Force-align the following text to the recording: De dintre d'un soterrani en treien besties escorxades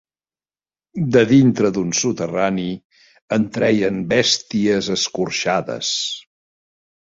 De 1.15 1.21
dintre 1.31 1.71
d'un 1.75 1.91
soterrani 1.99 2.65
en 3.37 3.47
treien 3.59 4.01
besties 4.15 4.91
escorxades 4.99 5.95